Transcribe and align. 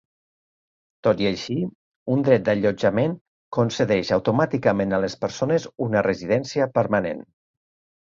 Tot 1.07 1.19
i 1.25 1.29
així, 1.31 1.57
un 2.15 2.23
dret 2.29 2.47
d'allotjament 2.49 3.15
concedeix 3.59 4.13
automàticament 4.19 4.99
a 5.01 5.05
les 5.07 5.21
persones 5.23 5.71
una 5.91 6.07
residència 6.13 6.73
permanent. 6.83 7.27